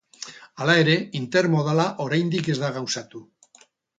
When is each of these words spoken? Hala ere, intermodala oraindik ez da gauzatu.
Hala 0.63 0.77
ere, 0.83 0.95
intermodala 1.19 1.85
oraindik 2.07 2.51
ez 2.53 2.57
da 2.65 2.73
gauzatu. 2.81 3.25